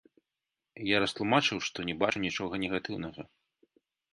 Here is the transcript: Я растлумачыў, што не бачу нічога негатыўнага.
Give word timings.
Я 0.95 1.01
растлумачыў, 1.03 1.57
што 1.67 1.77
не 1.91 1.95
бачу 2.01 2.17
нічога 2.27 2.53
негатыўнага. 2.65 3.21